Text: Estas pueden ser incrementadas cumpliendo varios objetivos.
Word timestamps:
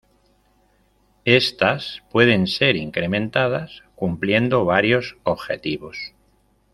Estas 1.25 2.01
pueden 2.09 2.47
ser 2.47 2.75
incrementadas 2.75 3.83
cumpliendo 3.95 4.65
varios 4.65 5.15
objetivos. 5.25 6.15